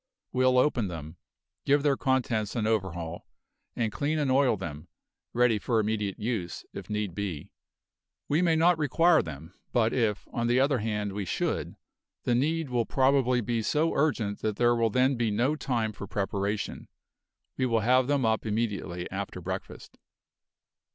We'll 0.31 0.57
open 0.57 0.87
them, 0.87 1.17
give 1.63 1.83
their 1.83 1.95
contents 1.95 2.55
an 2.55 2.65
overhaul, 2.65 3.27
and 3.75 3.91
clean 3.91 4.17
and 4.17 4.31
oil 4.31 4.57
them, 4.57 4.87
ready 5.31 5.59
for 5.59 5.79
immediate 5.79 6.17
use, 6.17 6.65
if 6.73 6.89
need 6.89 7.13
be. 7.13 7.51
We 8.27 8.41
may 8.41 8.55
not 8.55 8.79
require 8.79 9.21
them, 9.21 9.53
but 9.71 9.93
if 9.93 10.27
on 10.33 10.47
the 10.47 10.59
other 10.59 10.79
hand 10.79 11.13
we 11.13 11.25
should, 11.25 11.75
the 12.23 12.33
need 12.33 12.71
will 12.71 12.87
probably 12.87 13.41
be 13.41 13.61
so 13.61 13.93
urgent 13.93 14.39
that 14.39 14.55
there 14.55 14.73
will 14.75 14.89
then 14.89 15.17
be 15.17 15.29
no 15.29 15.55
time 15.55 15.91
for 15.91 16.07
preparation. 16.07 16.87
We 17.55 17.67
will 17.67 17.81
have 17.81 18.07
them 18.07 18.25
up 18.25 18.43
immediately 18.43 19.07
after 19.11 19.39
breakfast." 19.39 19.99